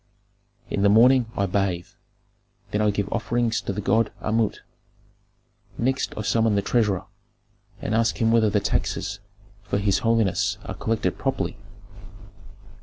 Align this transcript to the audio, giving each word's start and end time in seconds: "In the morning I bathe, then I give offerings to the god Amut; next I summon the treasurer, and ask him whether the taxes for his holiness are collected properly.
"In 0.71 0.81
the 0.81 0.89
morning 0.89 1.27
I 1.37 1.45
bathe, 1.45 1.89
then 2.71 2.81
I 2.81 2.89
give 2.89 3.07
offerings 3.13 3.61
to 3.61 3.71
the 3.71 3.81
god 3.81 4.11
Amut; 4.19 4.61
next 5.77 6.17
I 6.17 6.23
summon 6.23 6.55
the 6.55 6.63
treasurer, 6.63 7.05
and 7.83 7.93
ask 7.93 8.19
him 8.19 8.31
whether 8.31 8.49
the 8.49 8.59
taxes 8.59 9.19
for 9.61 9.77
his 9.77 9.99
holiness 9.99 10.57
are 10.65 10.73
collected 10.73 11.19
properly. 11.19 11.55